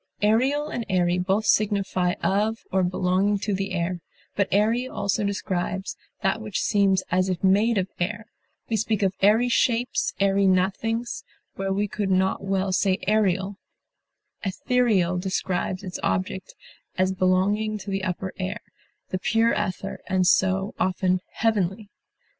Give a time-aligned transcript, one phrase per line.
[0.23, 3.99] Aerial and airy both signify of or belonging to the air,
[4.35, 8.25] but airy also describes that which seems as if made of air;
[8.67, 13.57] we speak of airy shapes, airy nothings, where we could not well say aerial;
[14.43, 16.55] ethereal describes its object
[16.97, 18.61] as belonging to the upper air,
[19.09, 21.91] the pure ether, and so, often, heavenly.